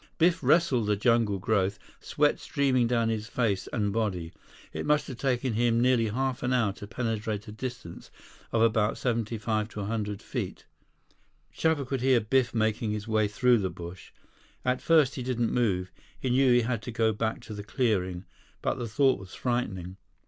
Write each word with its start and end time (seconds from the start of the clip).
Biff 0.17 0.41
wrestled 0.41 0.87
the 0.87 0.95
jungle 0.95 1.37
growth, 1.37 1.77
sweat 1.99 2.39
streaming 2.39 2.87
down 2.87 3.09
his 3.09 3.27
face 3.27 3.67
and 3.71 3.93
body. 3.93 4.33
It 4.73 4.83
must 4.87 5.07
have 5.09 5.17
taken 5.17 5.53
him 5.53 5.79
nearly 5.79 6.07
half 6.07 6.41
an 6.41 6.53
hour 6.53 6.73
to 6.73 6.87
penetrate 6.87 7.47
a 7.47 7.51
distance 7.51 8.09
of 8.51 8.63
about 8.63 8.97
75 8.97 9.77
or 9.77 9.81
100 9.81 10.19
feet. 10.23 10.65
Chuba 11.55 11.85
could 11.85 12.01
hear 12.01 12.19
Biff 12.19 12.51
making 12.55 12.89
his 12.89 13.07
way 13.07 13.27
through 13.27 13.59
the 13.59 13.69
brush. 13.69 14.11
At 14.65 14.81
first, 14.81 15.13
he 15.13 15.21
didn't 15.21 15.53
move. 15.53 15.91
He 16.19 16.31
knew 16.31 16.51
he 16.51 16.61
had 16.61 16.81
to 16.81 16.91
go 16.91 17.13
back 17.13 17.39
to 17.41 17.53
the 17.53 17.63
clearing, 17.63 18.25
but 18.63 18.79
the 18.79 18.87
thought 18.87 19.19
was 19.19 19.35
frightening. 19.35 19.97